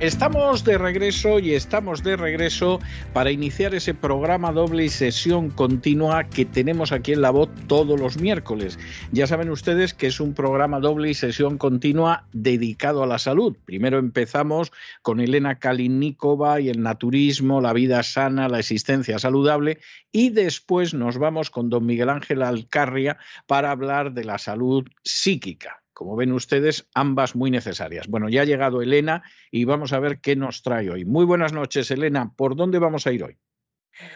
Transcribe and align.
Estamos 0.00 0.64
de 0.64 0.78
regreso 0.78 1.38
y 1.40 1.52
estamos 1.52 2.02
de 2.02 2.16
regreso 2.16 2.80
para 3.12 3.32
iniciar 3.32 3.74
ese 3.74 3.92
programa 3.92 4.50
doble 4.50 4.86
y 4.86 4.88
sesión 4.88 5.50
continua 5.50 6.24
que 6.24 6.46
tenemos 6.46 6.90
aquí 6.90 7.12
en 7.12 7.20
La 7.20 7.30
Voz 7.30 7.50
todos 7.66 8.00
los 8.00 8.18
miércoles. 8.18 8.78
Ya 9.12 9.26
saben 9.26 9.50
ustedes 9.50 9.92
que 9.92 10.06
es 10.06 10.18
un 10.18 10.32
programa 10.32 10.80
doble 10.80 11.10
y 11.10 11.14
sesión 11.14 11.58
continua 11.58 12.24
dedicado 12.32 13.02
a 13.02 13.06
la 13.06 13.18
salud. 13.18 13.54
Primero 13.66 13.98
empezamos 13.98 14.72
con 15.02 15.20
Elena 15.20 15.58
Kalinikova 15.58 16.62
y 16.62 16.70
el 16.70 16.80
naturismo, 16.80 17.60
la 17.60 17.74
vida 17.74 18.02
sana, 18.02 18.48
la 18.48 18.60
existencia 18.60 19.18
saludable 19.18 19.80
y 20.12 20.30
después 20.30 20.94
nos 20.94 21.18
vamos 21.18 21.50
con 21.50 21.68
don 21.68 21.84
Miguel 21.84 22.08
Ángel 22.08 22.42
Alcarria 22.42 23.18
para 23.46 23.70
hablar 23.70 24.14
de 24.14 24.24
la 24.24 24.38
salud 24.38 24.88
psíquica. 25.04 25.82
Como 26.00 26.16
ven 26.16 26.32
ustedes, 26.32 26.88
ambas 26.94 27.36
muy 27.36 27.50
necesarias. 27.50 28.08
Bueno, 28.08 28.30
ya 28.30 28.40
ha 28.40 28.44
llegado 28.46 28.80
Elena 28.80 29.22
y 29.50 29.66
vamos 29.66 29.92
a 29.92 29.98
ver 29.98 30.22
qué 30.22 30.34
nos 30.34 30.62
trae 30.62 30.88
hoy. 30.88 31.04
Muy 31.04 31.26
buenas 31.26 31.52
noches, 31.52 31.90
Elena. 31.90 32.32
¿Por 32.34 32.56
dónde 32.56 32.78
vamos 32.78 33.06
a 33.06 33.12
ir 33.12 33.22
hoy? 33.22 33.36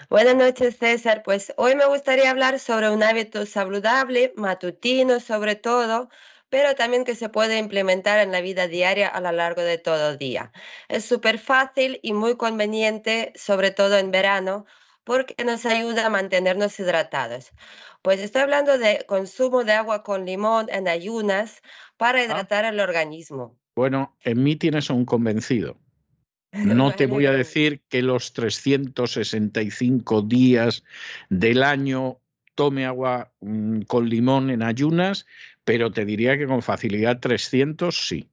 Buenas 0.09 0.35
noches, 0.35 0.79
César. 0.79 1.23
Pues 1.23 1.53
hoy 1.59 1.75
me 1.75 1.85
gustaría 1.85 2.31
hablar 2.31 2.59
sobre 2.59 2.89
un 2.89 3.03
hábito 3.03 3.45
saludable, 3.45 4.33
matutino 4.35 5.21
sobre 5.21 5.57
todo, 5.57 6.09
pero 6.49 6.75
también 6.75 7.05
que 7.05 7.15
se 7.15 7.29
puede 7.29 7.59
implementar 7.59 8.19
en 8.21 8.33
la 8.33 8.41
vida 8.41 8.67
diaria 8.67 9.07
a 9.07 9.21
lo 9.21 9.33
largo 9.33 9.61
de 9.61 9.77
todo 9.77 10.13
el 10.13 10.17
día. 10.17 10.53
Es 10.89 11.05
súper 11.05 11.39
fácil 11.39 12.01
y 12.03 12.15
muy 12.15 12.39
conveniente, 12.39 13.35
sobre 13.37 13.73
todo 13.73 13.99
en 13.99 14.11
verano, 14.11 14.65
porque 15.05 15.45
nos 15.45 15.65
ayuda 15.67 16.07
a 16.07 16.11
mantenernos 16.11 16.79
hidratados. 16.81 17.53
Pues 18.03 18.21
estoy 18.21 18.43
hablando 18.43 18.79
de 18.79 19.05
consumo 19.07 19.65
de 19.65 19.73
agua 19.73 20.03
con 20.03 20.27
limón 20.27 20.67
en 20.71 20.89
ayunas 20.89 21.63
para 21.97 22.19
ah. 22.19 22.25
hidratar 22.25 22.65
el 22.65 22.81
organismo. 22.81 23.57
Bueno, 23.77 24.17
en 24.23 24.43
mí 24.43 24.57
tienes 24.57 24.91
un 24.91 25.05
convencido. 25.05 25.77
No 26.55 26.95
te 26.95 27.07
voy 27.07 27.27
a 27.27 27.33
decir 27.33 27.83
que 27.89 28.01
los 28.01 28.33
365 28.33 30.23
días 30.23 30.85
del 31.29 31.65
año 31.65 32.21
tome 32.55 32.87
agua 32.87 33.33
mm, 33.41 33.81
con 33.83 34.09
limón 34.09 34.51
en 34.51 34.63
ayunas, 34.63 35.27
pero 35.65 35.91
te 35.91 36.05
diría 36.05 36.39
que 36.39 36.47
con 36.47 36.63
facilidad 36.63 37.19
300 37.19 38.07
sí. 38.07 38.29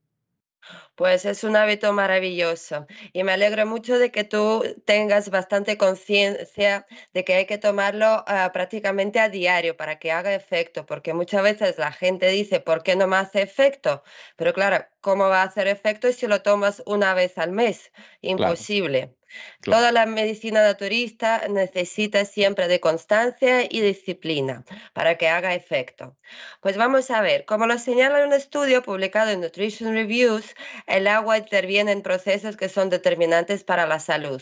Pues 0.96 1.26
es 1.26 1.44
un 1.44 1.56
hábito 1.56 1.94
maravilloso 1.94 2.86
y 3.14 3.24
me 3.24 3.32
alegro 3.32 3.66
mucho 3.66 3.98
de 3.98 4.12
que 4.12 4.24
tú 4.24 4.64
tengas 4.86 5.30
bastante 5.30 5.78
conciencia 5.78 6.86
de 7.14 7.24
que 7.24 7.34
hay 7.34 7.46
que 7.46 7.58
tomarlo 7.58 8.24
ah, 8.28 8.52
prácticamente 8.54 9.20
a 9.20 9.30
diario 9.30 9.78
para 9.78 10.00
que 10.00 10.12
haga 10.12 10.34
efecto, 10.36 10.86
porque 10.86 11.14
muchas 11.14 11.44
veces 11.44 11.78
la 11.78 11.92
gente 11.92 12.28
dice, 12.30 12.60
¿por 12.60 12.84
qué 12.84 12.96
no 12.96 13.08
me 13.08 13.18
hace 13.18 13.42
efecto? 13.42 14.04
Pero 14.36 14.54
claro, 14.54 14.86
¿cómo 15.02 15.30
va 15.30 15.42
a 15.42 15.46
hacer 15.46 15.68
efecto 15.68 16.12
si 16.12 16.28
lo 16.28 16.42
tomas 16.42 16.84
una 16.86 17.14
vez 17.14 17.38
al 17.38 17.52
mes? 17.52 17.92
Imposible. 18.22 19.16
Toda 19.62 19.92
la 19.92 20.06
medicina 20.06 20.62
naturista 20.62 21.48
necesita 21.48 22.26
siempre 22.26 22.68
de 22.68 22.80
constancia 22.80 23.64
y 23.64 23.80
disciplina 23.82 24.66
para 24.94 25.18
que 25.18 25.30
haga 25.30 25.54
efecto. 25.54 26.18
Pues 26.62 26.78
vamos 26.78 27.10
a 27.12 27.22
ver, 27.22 27.46
como 27.46 27.66
lo 27.66 27.78
señala 27.78 28.26
un 28.26 28.34
estudio 28.34 28.82
publicado 28.84 29.32
en 29.32 29.42
Nutrition 29.42 29.94
Reviews, 29.94 30.56
el 30.88 31.08
agua 31.08 31.38
interviene 31.38 31.92
en 31.92 32.02
procesos 32.02 32.58
que 32.58 32.70
son 32.70 32.90
determinantes 32.90 33.64
para 33.64 33.86
la 33.88 34.00
salud 34.00 34.42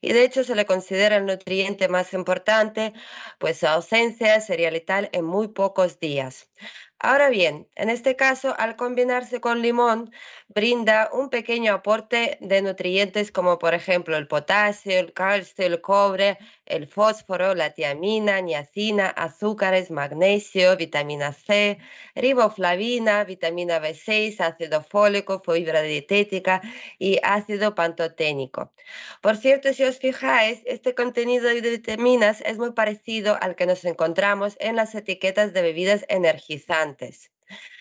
y 0.00 0.12
de 0.12 0.24
hecho 0.24 0.44
se 0.44 0.54
le 0.54 0.66
considera 0.66 1.16
el 1.16 1.26
nutriente 1.26 1.88
más 1.88 2.12
importante, 2.12 2.92
pues 3.38 3.58
su 3.58 3.66
ausencia 3.66 4.40
sería 4.40 4.70
letal 4.70 5.08
en 5.12 5.24
muy 5.24 5.48
pocos 5.48 6.00
días. 6.00 6.48
Ahora 6.98 7.28
bien, 7.28 7.68
en 7.76 7.90
este 7.90 8.16
caso, 8.16 8.54
al 8.58 8.74
combinarse 8.74 9.38
con 9.40 9.60
limón, 9.60 10.10
brinda 10.48 11.10
un 11.12 11.28
pequeño 11.28 11.74
aporte 11.74 12.38
de 12.40 12.62
nutrientes 12.62 13.30
como 13.30 13.58
por 13.58 13.74
ejemplo 13.74 14.16
el 14.16 14.26
potasio, 14.26 14.98
el 14.98 15.12
calcio, 15.12 15.66
el 15.66 15.80
cobre, 15.82 16.38
el 16.64 16.86
fósforo, 16.88 17.54
la 17.54 17.74
tiamina, 17.74 18.40
niacina, 18.40 19.08
azúcares, 19.08 19.90
magnesio, 19.90 20.74
vitamina 20.76 21.32
C, 21.32 21.78
riboflavina, 22.14 23.24
vitamina 23.24 23.78
B6, 23.78 24.40
ácido 24.40 24.82
fólico, 24.82 25.42
fibra 25.44 25.82
dietética 25.82 26.62
y 26.98 27.18
ácido 27.22 27.74
pantoténico. 27.74 28.72
Por 29.20 29.36
cierto, 29.36 29.72
si 29.74 29.84
os 29.84 29.98
fijáis, 29.98 30.62
este 30.64 30.94
contenido 30.94 31.46
de 31.48 31.60
vitaminas 31.60 32.40
es 32.40 32.56
muy 32.58 32.72
parecido 32.72 33.36
al 33.40 33.54
que 33.54 33.66
nos 33.66 33.84
encontramos 33.84 34.56
en 34.60 34.76
las 34.76 34.94
etiquetas 34.94 35.52
de 35.52 35.62
bebidas 35.62 36.04
energizantes. 36.08 36.85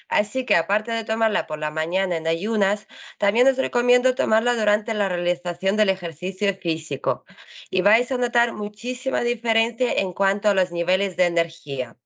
Así 0.07 0.45
que 0.45 0.55
aparte 0.55 0.91
de 0.91 1.03
tomarla 1.03 1.47
por 1.47 1.59
la 1.59 1.71
mañana 1.71 2.17
en 2.17 2.27
ayunas, 2.27 2.87
también 3.17 3.47
os 3.47 3.57
recomiendo 3.57 4.15
tomarla 4.15 4.55
durante 4.55 4.93
la 4.93 5.09
realización 5.09 5.77
del 5.77 5.89
ejercicio 5.89 6.55
físico 6.55 7.25
y 7.69 7.81
vais 7.81 8.11
a 8.11 8.17
notar 8.17 8.53
muchísima 8.53 9.21
diferencia 9.21 9.91
en 9.93 10.13
cuanto 10.13 10.49
a 10.49 10.53
los 10.53 10.71
niveles 10.71 11.17
de 11.17 11.25
energía. 11.25 11.97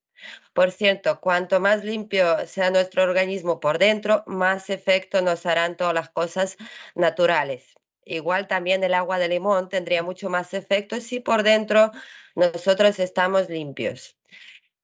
Por 0.53 0.71
cierto, 0.71 1.19
cuanto 1.21 1.59
más 1.59 1.83
limpio 1.83 2.45
sea 2.47 2.71
nuestro 2.71 3.03
organismo 3.03 3.59
por 3.59 3.77
dentro, 3.77 4.23
más 4.27 4.69
efecto 4.69 5.21
nos 5.21 5.45
harán 5.45 5.77
todas 5.77 5.93
las 5.93 6.09
cosas 6.09 6.57
naturales. 6.95 7.75
Igual 8.05 8.47
también 8.47 8.83
el 8.83 8.93
agua 8.93 9.19
de 9.19 9.29
limón 9.29 9.69
tendría 9.69 10.03
mucho 10.03 10.29
más 10.29 10.53
efecto 10.53 10.99
si 10.99 11.19
por 11.19 11.43
dentro 11.43 11.91
nosotros 12.35 12.99
estamos 12.99 13.49
limpios. 13.49 14.18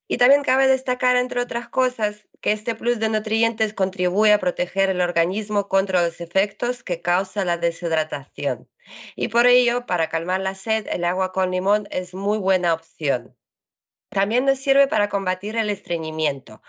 Y 0.08 0.18
también 0.18 0.44
cabe 0.44 0.68
destacar, 0.68 1.16
entre 1.16 1.42
otras 1.42 1.70
cosas, 1.70 2.28
que 2.42 2.52
este 2.52 2.76
plus 2.76 3.00
de 3.00 3.10
nutrientes 3.10 3.74
contribuye 3.74 4.34
a 4.34 4.40
proteger 4.40 4.90
el 4.90 5.02
organismo 5.02 5.68
contra 5.68 6.04
los 6.04 6.22
efectos 6.22 6.84
que 6.84 7.02
causa 7.02 7.46
la 7.46 7.58
deshidratación. 7.58 8.70
Y 9.16 9.30
por 9.30 9.48
ello, 9.48 9.86
para 9.88 10.10
calmar 10.10 10.42
la 10.42 10.56
sed, 10.56 10.88
el 10.92 11.06
agua 11.06 11.32
con 11.32 11.52
limón 11.52 11.88
es 11.92 12.14
muy 12.14 12.38
buena 12.38 12.74
opción. 12.74 13.36
También 14.10 14.46
nos 14.46 14.60
sirve 14.60 14.88
para 14.88 15.10
combatir 15.10 15.58
el 15.58 15.70
estreñimiento. 15.70 16.62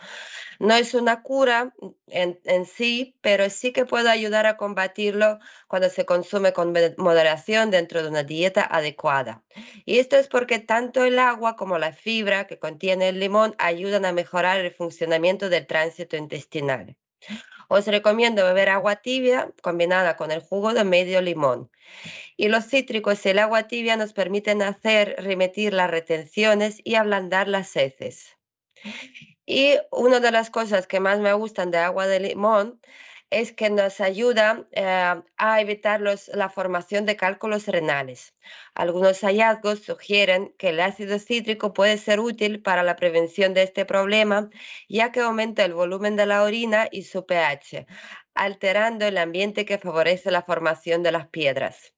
No 0.58 0.74
es 0.74 0.94
una 0.94 1.22
cura 1.22 1.74
en, 2.08 2.66
sí, 2.66 3.16
pero 3.20 3.50
sí 3.50 3.72
que 3.72 3.84
puede 3.84 4.10
ayudar 4.10 4.46
a 4.46 4.56
combatirlo 4.56 5.38
cuando 5.68 5.90
se 5.90 6.06
consume 6.06 6.52
con 6.52 6.74
moderación 6.96 7.70
dentro 7.70 8.02
de 8.02 8.08
una 8.08 8.22
dieta 8.22 8.66
adecuada. 8.68 9.44
Y 9.84 9.98
esto 9.98 10.16
es 10.16 10.28
porque 10.28 10.58
tanto 10.58 11.04
el 11.04 11.18
agua 11.18 11.56
como 11.56 11.78
la 11.78 11.92
fibra 11.92 12.46
que 12.46 12.58
contiene 12.58 13.10
el 13.10 13.20
limón 13.20 13.54
ayudan 13.58 14.04
a 14.06 14.12
mejorar 14.12 14.60
el 14.60 14.72
funcionamiento 14.72 15.48
del 15.48 15.66
tránsito 15.66 16.16
intestinal. 16.16 16.96
Os 17.68 17.86
recomiendo 17.86 18.44
beber 18.44 18.68
agua 18.68 18.96
tibia 18.96 19.50
combinada 19.62 20.16
con 20.16 20.30
el 20.30 20.40
jugo 20.40 20.74
de 20.74 20.84
medio 20.84 21.20
limón. 21.20 21.70
Y 22.36 22.48
los 22.48 22.66
cítricos 22.66 23.24
y 23.24 23.30
el 23.30 23.38
agua 23.38 23.64
tibia 23.64 23.96
nos 23.96 24.12
permiten 24.12 24.62
hacer 24.62 25.16
remitir 25.18 25.72
las 25.72 25.90
retenciones 25.90 26.80
y 26.84 26.94
ablandar 26.94 27.48
las 27.48 27.74
heces. 27.76 28.36
Y 29.46 29.76
una 29.90 30.20
de 30.20 30.32
las 30.32 30.50
cosas 30.50 30.86
que 30.86 31.00
más 31.00 31.18
me 31.20 31.32
gustan 31.32 31.70
de 31.70 31.78
agua 31.78 32.06
de 32.06 32.20
limón 32.20 32.80
es 33.30 33.52
que 33.52 33.70
nos 33.70 34.00
ayuda 34.00 34.66
eh, 34.72 35.22
a 35.36 35.60
evitar 35.60 36.00
la 36.00 36.48
formación 36.48 37.06
de 37.06 37.16
cálculos 37.16 37.66
renales. 37.66 38.34
Algunos 38.74 39.20
hallazgos 39.22 39.80
sugieren 39.80 40.54
que 40.58 40.68
el 40.70 40.80
ácido 40.80 41.18
cítrico 41.18 41.72
puede 41.72 41.98
ser 41.98 42.20
útil 42.20 42.62
para 42.62 42.82
la 42.82 42.96
prevención 42.96 43.52
de 43.54 43.62
este 43.64 43.84
problema, 43.84 44.50
ya 44.88 45.10
que 45.12 45.20
aumenta 45.20 45.64
el 45.64 45.74
volumen 45.74 46.16
de 46.16 46.26
la 46.26 46.42
orina 46.42 46.88
y 46.90 47.02
su 47.02 47.26
pH, 47.26 47.86
alterando 48.34 49.06
el 49.06 49.18
ambiente 49.18 49.64
que 49.64 49.78
favorece 49.78 50.30
la 50.30 50.42
formación 50.42 51.02
de 51.02 51.12
las 51.12 51.28
piedras. 51.28 51.94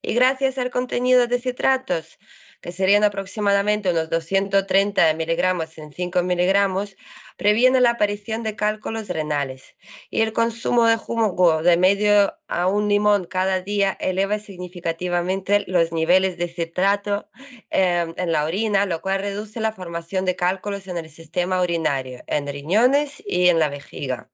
Y 0.00 0.14
gracias 0.14 0.58
al 0.58 0.70
contenido 0.70 1.26
de 1.26 1.40
citratos, 1.40 2.18
que 2.60 2.72
serían 2.72 3.04
aproximadamente 3.04 3.90
unos 3.90 4.10
230 4.10 5.14
miligramos 5.14 5.78
en 5.78 5.92
5 5.92 6.22
miligramos, 6.22 6.96
previene 7.36 7.80
la 7.80 7.90
aparición 7.90 8.42
de 8.42 8.56
cálculos 8.56 9.08
renales. 9.08 9.76
Y 10.10 10.22
el 10.22 10.32
consumo 10.32 10.86
de 10.86 10.96
jugo 10.96 11.62
de 11.62 11.76
medio 11.76 12.34
a 12.48 12.66
un 12.66 12.88
limón 12.88 13.24
cada 13.26 13.60
día 13.60 13.96
eleva 14.00 14.38
significativamente 14.38 15.64
los 15.66 15.92
niveles 15.92 16.36
de 16.38 16.48
citrato 16.48 17.28
em, 17.70 18.14
en 18.16 18.32
la 18.32 18.44
orina, 18.44 18.86
lo 18.86 19.00
cual 19.02 19.20
reduce 19.20 19.60
la 19.60 19.72
formación 19.72 20.24
de 20.24 20.36
cálculos 20.36 20.86
en 20.88 20.98
el 20.98 21.10
sistema 21.10 21.62
urinario, 21.62 22.22
en 22.26 22.46
riñones 22.46 23.22
y 23.26 23.48
en 23.48 23.58
la 23.58 23.68
vejiga. 23.68 24.30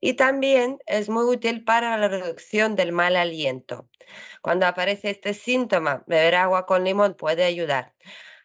Y 0.00 0.14
también 0.14 0.78
es 0.86 1.08
muy 1.08 1.24
útil 1.24 1.64
para 1.64 1.96
la 1.96 2.08
reducción 2.08 2.76
del 2.76 2.92
mal 2.92 3.16
aliento. 3.16 3.88
Cuando 4.42 4.66
aparece 4.66 5.10
este 5.10 5.34
síntoma, 5.34 6.04
beber 6.06 6.36
agua 6.36 6.66
con 6.66 6.84
limón 6.84 7.14
puede 7.14 7.44
ayudar. 7.44 7.94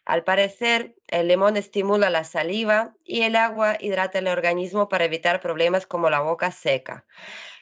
Al 0.04 0.22
parecer, 0.22 0.96
el 1.08 1.28
limón 1.28 1.56
estimula 1.56 2.10
la 2.10 2.24
saliva 2.24 2.94
y 3.04 3.22
el 3.22 3.36
agua 3.36 3.78
hidrata 3.80 4.18
el 4.18 4.28
organismo 4.28 4.88
para 4.88 5.04
evitar 5.04 5.40
problemas 5.40 5.86
como 5.86 6.10
la 6.10 6.20
boca 6.20 6.50
seca. 6.50 7.06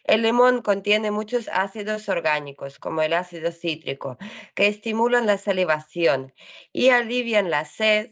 El 0.04 0.22
limón 0.22 0.62
contiene 0.62 1.12
muchos 1.12 1.48
ácidos 1.52 2.08
orgánicos, 2.08 2.80
como 2.80 3.02
el 3.02 3.12
ácido 3.12 3.52
cítrico, 3.52 4.18
que 4.54 4.66
estimulan 4.66 5.26
la 5.26 5.38
salivación 5.38 6.34
y 6.72 6.88
alivian 6.88 7.50
la 7.50 7.64
sed 7.64 8.10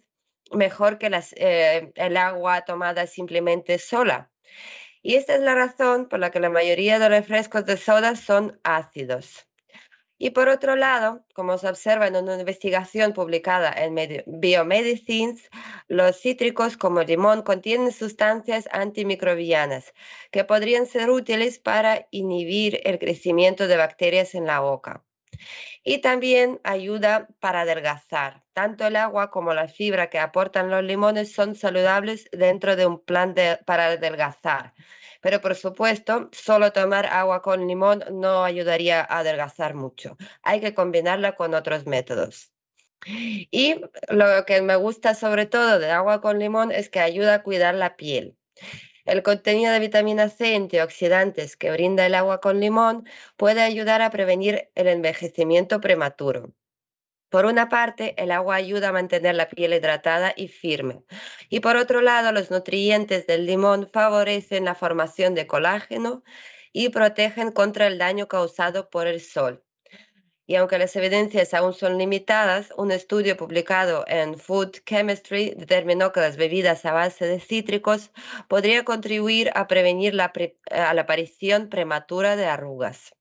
mejor 0.52 0.99
que 0.99 1.10
eh, 1.37 1.92
el 1.96 2.16
agua 2.16 2.62
tomada 2.62 3.06
simplemente 3.08 3.78
sola. 3.78 4.30
Y 5.02 5.14
esta 5.14 5.35
es 5.35 5.40
la 5.40 5.54
razón 5.54 6.09
por 6.09 6.19
la 6.19 6.30
que 6.30 6.40
la 6.40 6.50
mayoría 6.50 6.99
de 6.99 7.09
refrescos 7.09 7.64
de 7.64 7.76
soda 7.76 8.16
son 8.16 8.61
ácidos. 8.64 9.47
Y 10.23 10.30
por 10.30 10.50
otro 10.50 10.76
lado, 10.76 11.25
como 11.33 11.57
se 11.57 11.66
observa 11.66 12.07
en 12.07 12.14
una 12.14 12.38
investigación 12.38 13.14
publicada 13.14 13.73
en 13.73 13.97
Biomedicines, 14.26 15.49
los 15.88 16.21
cítricos 16.21 16.76
como 16.76 17.00
el 17.00 17.07
limón 17.07 17.40
contienen 17.40 17.90
sustancias 17.90 18.69
antimicrobianas 18.71 19.95
que 20.30 20.45
podrían 20.45 20.85
ser 20.85 21.09
útiles 21.09 21.59
para 21.59 22.07
inhibir 22.11 22.83
el 22.85 22.99
crecimiento 22.99 23.66
de 23.66 23.78
bacterias 23.78 24.35
en 24.35 24.45
la 24.45 24.61
boca. 24.61 25.02
Y 25.82 25.99
también 25.99 26.61
ayuda 26.64 27.28
para 27.40 27.62
adelgazar. 27.62 28.42
Tanto 28.52 28.87
el 28.87 28.97
agua 28.97 29.30
como 29.30 29.54
la 29.54 29.68
fibra 29.68 30.11
que 30.11 30.18
aportan 30.18 30.70
los 30.70 30.85
limones 30.85 31.32
son 31.32 31.54
saludables 31.54 32.28
dentro 32.32 32.76
de 32.76 32.87
un 32.87 33.02
plan 33.02 33.35
para 33.64 33.87
adelgazar. 33.87 34.75
Pero 35.20 35.40
por 35.40 35.54
supuesto, 35.54 36.28
solo 36.32 36.73
tomar 36.73 37.06
agua 37.06 37.42
con 37.42 37.66
limón 37.66 38.04
no 38.11 38.44
ayudaría 38.44 39.00
a 39.00 39.18
adelgazar 39.18 39.75
mucho. 39.75 40.16
Hay 40.42 40.61
que 40.61 40.75
combinarla 40.75 41.37
con 41.37 41.54
otros 41.54 41.87
métodos. 41.87 42.52
Y 43.06 43.80
lo 44.09 44.44
que 44.47 44.61
me 44.62 44.76
gusta 44.76 45.14
sobre 45.14 45.47
todo 45.47 45.78
de 45.78 45.90
agua 45.90 46.20
con 46.20 46.38
limón 46.38 46.70
es 46.70 46.90
que 46.90 47.00
ayuda 47.00 47.35
a 47.37 47.42
cuidar 47.42 47.75
la 47.75 47.97
piel. 47.97 48.37
El 49.10 49.24
contenido 49.24 49.72
de 49.72 49.80
vitamina 49.80 50.28
C 50.28 50.54
antioxidantes 50.54 51.56
que 51.56 51.72
brinda 51.72 52.06
el 52.06 52.14
agua 52.14 52.40
con 52.40 52.60
limón 52.60 53.08
puede 53.36 53.60
ayudar 53.60 54.02
a 54.02 54.10
prevenir 54.10 54.70
el 54.76 54.86
envejecimiento 54.86 55.80
prematuro. 55.80 56.54
Por 57.28 57.44
una 57.44 57.68
parte, 57.68 58.14
el 58.22 58.30
agua 58.30 58.54
ayuda 58.54 58.90
a 58.90 58.92
mantener 58.92 59.34
la 59.34 59.48
piel 59.48 59.74
hidratada 59.74 60.32
y 60.36 60.46
firme. 60.46 61.02
Y 61.48 61.58
por 61.58 61.74
otro 61.74 62.02
lado, 62.02 62.30
los 62.30 62.52
nutrientes 62.52 63.26
del 63.26 63.46
limón 63.46 63.90
favorecen 63.92 64.64
la 64.64 64.76
formación 64.76 65.34
de 65.34 65.48
colágeno 65.48 66.22
y 66.72 66.90
protegen 66.90 67.50
contra 67.50 67.88
el 67.88 67.98
daño 67.98 68.28
causado 68.28 68.90
por 68.90 69.08
el 69.08 69.20
sol. 69.20 69.64
Y 70.50 70.57
aunque 70.57 70.78
las 70.78 70.97
evidencias 70.97 71.54
aún 71.54 71.75
son 71.75 71.97
limitadas, 71.97 72.73
un 72.76 72.90
estudio 72.90 73.37
publicado 73.37 74.04
en 74.09 74.37
Food 74.37 74.78
Chemistry 74.85 75.54
determinó 75.57 76.11
que 76.11 76.19
las 76.19 76.37
bebidas 76.37 76.85
a 76.85 76.92
base 76.92 77.25
de 77.25 77.38
cítricos 77.38 78.11
podría 78.49 78.85
contribuir 78.85 79.52
a 79.54 79.69
prevenir 79.69 80.12
la, 80.12 80.33
a 80.73 80.92
la 80.92 81.02
aparición 81.02 81.69
prematura 81.69 82.35
de 82.35 82.47
arrugas 82.47 83.14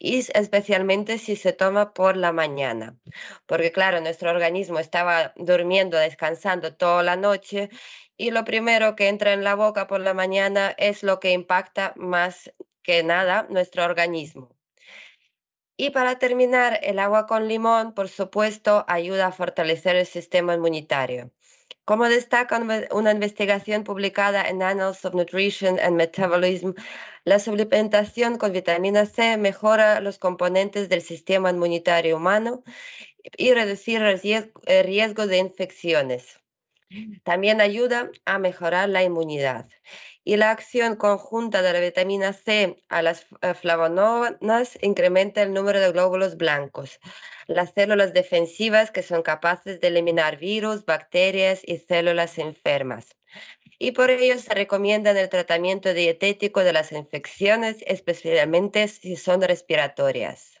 y 0.00 0.26
especialmente 0.34 1.18
si 1.18 1.36
se 1.36 1.52
toma 1.52 1.94
por 1.94 2.16
la 2.16 2.32
mañana, 2.32 2.98
porque 3.46 3.70
claro, 3.70 4.00
nuestro 4.00 4.30
organismo 4.30 4.80
estaba 4.80 5.34
durmiendo, 5.36 5.96
descansando 5.96 6.74
toda 6.74 7.04
la 7.04 7.14
noche 7.14 7.70
y 8.16 8.32
lo 8.32 8.44
primero 8.44 8.96
que 8.96 9.06
entra 9.06 9.34
en 9.34 9.44
la 9.44 9.54
boca 9.54 9.86
por 9.86 10.00
la 10.00 10.14
mañana 10.14 10.74
es 10.78 11.04
lo 11.04 11.20
que 11.20 11.30
impacta 11.30 11.92
más 11.94 12.52
que 12.82 13.04
nada 13.04 13.46
nuestro 13.50 13.84
organismo. 13.84 14.55
Y 15.78 15.90
para 15.90 16.18
terminar, 16.18 16.80
el 16.82 16.98
agua 16.98 17.26
con 17.26 17.48
limón, 17.48 17.92
por 17.92 18.08
supuesto, 18.08 18.84
ayuda 18.88 19.26
a 19.26 19.32
fortalecer 19.32 19.96
el 19.96 20.06
sistema 20.06 20.54
inmunitario. 20.54 21.30
Como 21.84 22.08
destaca 22.08 22.60
una 22.90 23.12
investigación 23.12 23.84
publicada 23.84 24.48
en 24.48 24.62
Annals 24.62 25.04
of 25.04 25.14
Nutrition 25.14 25.78
and 25.78 25.96
Metabolism, 25.96 26.72
la 27.24 27.38
suplementación 27.38 28.38
con 28.38 28.52
vitamina 28.52 29.06
C 29.06 29.36
mejora 29.36 30.00
los 30.00 30.18
componentes 30.18 30.88
del 30.88 31.02
sistema 31.02 31.50
inmunitario 31.50 32.16
humano 32.16 32.64
y 33.36 33.52
reducir 33.52 34.02
el 34.02 34.84
riesgo 34.84 35.26
de 35.26 35.38
infecciones. 35.38 36.40
También 37.22 37.60
ayuda 37.60 38.10
a 38.24 38.38
mejorar 38.38 38.88
la 38.88 39.02
inmunidad 39.02 39.68
y 40.26 40.36
la 40.36 40.50
acción 40.50 40.96
conjunta 40.96 41.62
de 41.62 41.72
la 41.72 41.78
vitamina 41.78 42.32
C 42.32 42.82
a 42.88 43.00
las 43.00 43.26
flavonoides 43.60 44.76
incrementa 44.82 45.40
el 45.40 45.54
número 45.54 45.78
de 45.78 45.92
glóbulos 45.92 46.36
blancos, 46.36 46.98
las 47.46 47.72
células 47.74 48.12
defensivas 48.12 48.90
que 48.90 49.04
son 49.04 49.22
capaces 49.22 49.80
de 49.80 49.86
eliminar 49.86 50.36
virus, 50.36 50.84
bacterias 50.84 51.60
y 51.64 51.78
células 51.78 52.38
enfermas. 52.38 53.16
Y 53.78 53.92
por 53.92 54.10
ello 54.10 54.36
se 54.40 54.52
recomienda 54.52 55.12
el 55.12 55.28
tratamiento 55.28 55.94
dietético 55.94 56.64
de 56.64 56.72
las 56.72 56.90
infecciones, 56.90 57.76
especialmente 57.86 58.88
si 58.88 59.14
son 59.14 59.42
respiratorias. 59.42 60.55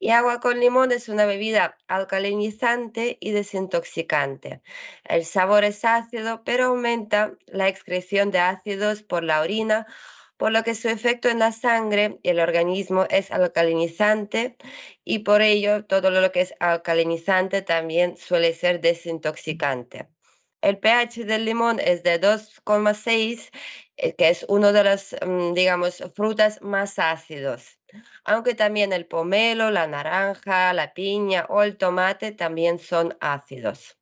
Y 0.00 0.10
agua 0.10 0.40
con 0.40 0.60
limón 0.60 0.92
es 0.92 1.08
una 1.08 1.26
bebida 1.26 1.76
alcalinizante 1.88 3.18
y 3.20 3.32
desintoxicante. 3.32 4.62
El 5.04 5.24
sabor 5.24 5.64
es 5.64 5.84
ácido, 5.84 6.42
pero 6.44 6.66
aumenta 6.66 7.32
la 7.46 7.68
excreción 7.68 8.30
de 8.30 8.38
ácidos 8.38 9.02
por 9.02 9.24
la 9.24 9.40
orina, 9.40 9.86
por 10.36 10.52
lo 10.52 10.62
que 10.62 10.74
su 10.74 10.88
efecto 10.88 11.28
en 11.28 11.40
la 11.40 11.52
sangre 11.52 12.18
y 12.22 12.30
el 12.30 12.40
organismo 12.40 13.06
es 13.10 13.30
alcalinizante 13.32 14.56
y 15.04 15.20
por 15.20 15.42
ello 15.42 15.84
todo 15.84 16.10
lo 16.10 16.32
que 16.32 16.42
es 16.42 16.54
alcalinizante 16.60 17.62
también 17.62 18.16
suele 18.16 18.54
ser 18.54 18.80
desintoxicante. 18.80 20.08
El 20.60 20.78
pH 20.78 21.24
del 21.24 21.44
limón 21.44 21.80
es 21.80 22.02
de 22.02 22.20
2,6, 22.20 23.50
eh, 23.96 24.14
que 24.14 24.28
es 24.28 24.44
uno 24.48 24.72
de 24.72 24.84
las, 24.84 25.16
mm, 25.24 25.54
digamos, 25.54 26.02
frutas 26.14 26.60
más 26.62 26.98
ácidos 26.98 27.78
aunque 28.24 28.54
también 28.54 28.92
el 28.92 29.06
pomelo, 29.06 29.70
la 29.70 29.86
naranja, 29.86 30.72
la 30.72 30.92
piña 30.94 31.46
o 31.48 31.62
el 31.62 31.76
tomate 31.76 32.32
también 32.32 32.78
son 32.78 33.16
ácidos. 33.20 33.98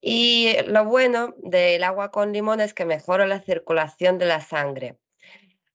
Y 0.00 0.54
lo 0.66 0.84
bueno 0.84 1.34
del 1.38 1.82
agua 1.82 2.10
con 2.10 2.32
limón 2.32 2.60
es 2.60 2.72
que 2.74 2.84
mejora 2.84 3.26
la 3.26 3.40
circulación 3.40 4.18
de 4.18 4.26
la 4.26 4.40
sangre. 4.40 4.98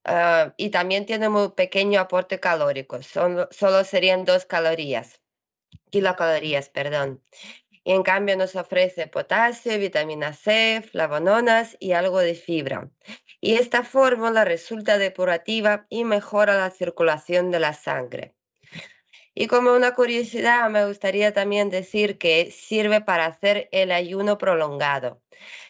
Ah, 0.05 0.53
y 0.57 0.69
también 0.69 1.05
tiene 1.05 1.29
muy 1.29 1.51
pequeño 1.51 1.99
aporte 1.99 2.39
calórico, 2.39 2.99
solo 3.03 3.83
serían 3.85 4.25
dos 4.25 4.45
calorías, 4.45 5.21
kilocalorías, 5.91 6.69
perdón 6.69 7.23
y 7.83 7.91
en 7.91 8.03
cambio 8.03 8.37
nos 8.37 8.55
ofrece 8.55 9.07
potasio, 9.07 9.77
vitamina 9.77 10.33
C, 10.33 10.83
flavononas 10.89 11.75
y 11.79 11.91
algo 11.91 12.19
de 12.19 12.35
fibra. 12.35 12.89
Y 13.41 13.55
esta 13.55 13.83
fórmula 13.83 14.45
resulta 14.45 14.97
depurativa 14.97 15.85
y 15.89 16.05
mejora 16.05 16.57
la 16.57 16.69
circulación 16.69 17.51
de 17.51 17.59
la 17.59 17.73
sangre. 17.73 18.33
Y 19.35 19.47
como 19.47 19.73
una 19.73 19.95
curiosidad, 19.95 20.69
me 20.69 20.85
gustaría 20.85 21.33
también 21.33 21.69
decir 21.69 22.19
que 22.19 22.51
sirve 22.51 23.01
para 23.01 23.25
hacer 23.25 23.67
el 23.71 23.91
ayuno 23.91 24.37
prolongado. 24.37 25.21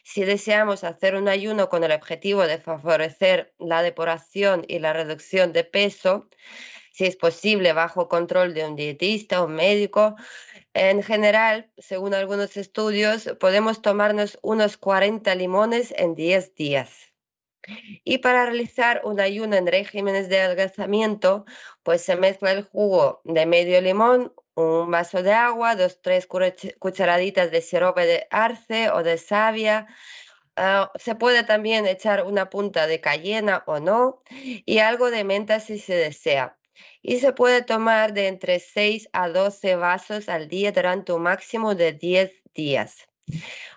Si 0.03 0.25
deseamos 0.25 0.83
hacer 0.83 1.15
un 1.15 1.29
ayuno 1.29 1.69
con 1.69 1.83
el 1.85 1.93
objetivo 1.93 2.45
de 2.45 2.57
favorecer 2.57 3.53
la 3.57 3.81
depuración 3.81 4.65
y 4.67 4.79
la 4.79 4.91
reducción 4.91 5.53
de 5.53 5.63
peso, 5.63 6.29
si 6.91 7.05
es 7.05 7.15
posible 7.15 7.73
bajo 7.73 8.07
control 8.07 8.53
de 8.53 8.65
un 8.65 8.75
dietista 8.75 9.41
o 9.41 9.47
médico, 9.47 10.15
en 10.73 11.03
general, 11.03 11.71
según 11.77 12.13
algunos 12.13 12.57
estudios, 12.57 13.35
podemos 13.39 13.81
tomarnos 13.81 14.39
unos 14.41 14.77
40 14.77 15.35
limones 15.35 15.93
en 15.97 16.15
10 16.15 16.55
días. 16.55 17.13
Y 18.03 18.17
para 18.17 18.45
realizar 18.45 19.01
un 19.05 19.19
ayuno 19.19 19.55
en 19.55 19.67
regímenes 19.67 20.29
de 20.29 20.41
adelgazamiento, 20.41 21.45
pues 21.83 22.01
se 22.01 22.15
mezcla 22.15 22.51
el 22.51 22.63
jugo 22.63 23.21
de 23.23 23.45
medio 23.45 23.79
limón, 23.81 24.33
un 24.55 24.91
vaso 24.91 25.23
de 25.23 25.33
agua, 25.33 25.75
dos, 25.75 26.01
tres 26.01 26.27
cucharaditas 26.27 27.51
de 27.51 27.61
sirope 27.61 28.05
de 28.05 28.27
arce 28.31 28.89
o 28.91 29.03
de 29.03 29.17
savia. 29.17 29.87
Ah, 30.55 30.91
se 30.95 31.15
puede 31.15 31.43
también 31.43 31.85
echar 31.87 32.25
una 32.25 32.49
punta 32.49 32.85
de 32.87 32.99
cayena 32.99 33.63
o 33.65 33.79
no 33.79 34.21
y 34.29 34.79
algo 34.79 35.09
de 35.09 35.23
menta 35.23 35.59
si 35.59 35.79
se 35.79 35.95
desea 35.95 36.57
y 37.03 37.19
se 37.19 37.33
puede 37.33 37.61
tomar 37.61 38.13
de 38.13 38.27
entre 38.27 38.59
6 38.59 39.09
a 39.11 39.29
12 39.29 39.75
vasos 39.75 40.29
al 40.29 40.47
día 40.47 40.71
durante 40.71 41.11
un 41.11 41.21
máximo 41.21 41.75
de 41.75 41.91
10 41.91 42.31
días, 42.55 43.09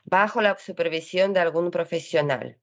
bajo 0.05 0.41
la 0.41 0.57
supervisión 0.59 1.33
de 1.33 1.41
algún 1.41 1.73
profesional. 1.73 2.59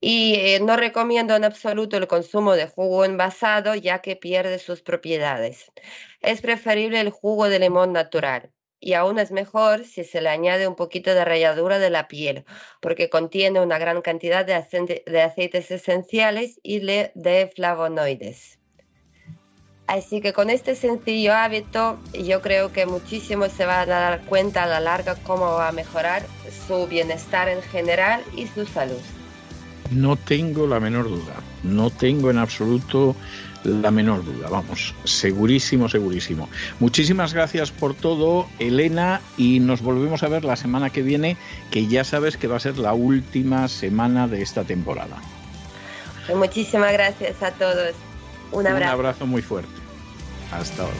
Y 0.00 0.34
eh, 0.36 0.60
no 0.60 0.76
recomiendo 0.76 1.34
en 1.34 1.44
absoluto 1.44 1.96
el 1.96 2.06
consumo 2.06 2.54
de 2.54 2.68
jugo 2.68 3.04
envasado 3.04 3.74
ya 3.74 4.00
que 4.00 4.14
pierde 4.14 4.58
sus 4.58 4.82
propiedades. 4.82 5.72
Es 6.20 6.40
preferible 6.40 7.00
el 7.00 7.10
jugo 7.10 7.48
de 7.48 7.58
limón 7.58 7.92
natural 7.92 8.52
y 8.78 8.92
aún 8.92 9.18
es 9.18 9.32
mejor 9.32 9.84
si 9.86 10.04
se 10.04 10.20
le 10.20 10.28
añade 10.28 10.68
un 10.68 10.76
poquito 10.76 11.14
de 11.14 11.24
ralladura 11.24 11.78
de 11.78 11.90
la 11.90 12.06
piel, 12.06 12.44
porque 12.80 13.08
contiene 13.08 13.60
una 13.60 13.78
gran 13.78 14.02
cantidad 14.02 14.44
de, 14.44 15.02
de 15.06 15.22
aceites 15.22 15.70
esenciales 15.70 16.60
y 16.62 16.80
de 16.80 17.52
flavonoides. 17.56 18.58
Así 19.86 20.22
que 20.22 20.32
con 20.32 20.48
este 20.48 20.74
sencillo 20.74 21.34
hábito 21.34 21.98
yo 22.14 22.40
creo 22.40 22.72
que 22.72 22.86
muchísimo 22.86 23.48
se 23.48 23.66
van 23.66 23.90
a 23.90 24.00
dar 24.00 24.20
cuenta 24.22 24.62
a 24.62 24.66
la 24.66 24.80
larga 24.80 25.14
cómo 25.14 25.44
va 25.44 25.68
a 25.68 25.72
mejorar 25.72 26.24
su 26.66 26.86
bienestar 26.86 27.48
en 27.48 27.60
general 27.62 28.22
y 28.34 28.46
su 28.46 28.64
salud. 28.64 29.00
No 29.90 30.16
tengo 30.16 30.66
la 30.66 30.80
menor 30.80 31.10
duda, 31.10 31.34
no 31.62 31.90
tengo 31.90 32.30
en 32.30 32.38
absoluto 32.38 33.14
la 33.64 33.90
menor 33.90 34.24
duda, 34.24 34.48
vamos, 34.48 34.94
segurísimo, 35.04 35.88
segurísimo. 35.88 36.48
Muchísimas 36.80 37.34
gracias 37.34 37.70
por 37.70 37.94
todo, 37.94 38.46
Elena, 38.58 39.20
y 39.36 39.60
nos 39.60 39.82
volvemos 39.82 40.22
a 40.22 40.28
ver 40.28 40.44
la 40.44 40.56
semana 40.56 40.90
que 40.90 41.02
viene, 41.02 41.36
que 41.70 41.86
ya 41.86 42.04
sabes 42.04 42.36
que 42.36 42.46
va 42.46 42.56
a 42.56 42.60
ser 42.60 42.78
la 42.78 42.94
última 42.94 43.68
semana 43.68 44.28
de 44.28 44.42
esta 44.42 44.64
temporada. 44.64 45.16
Muchísimas 46.34 46.92
gracias 46.92 47.42
a 47.42 47.50
todos. 47.52 47.94
Un 48.52 48.66
abrazo. 48.66 48.84
Un 48.84 49.00
abrazo 49.00 49.26
muy 49.26 49.42
fuerte. 49.42 49.72
Hasta 50.52 50.82
ahora. 50.82 50.94